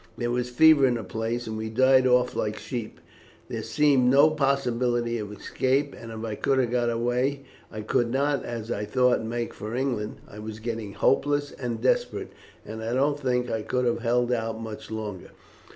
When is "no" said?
4.09-4.31